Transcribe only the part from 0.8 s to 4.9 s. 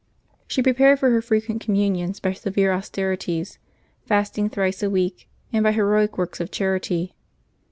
for her frequent com munions by severe austerities, fasting thrice a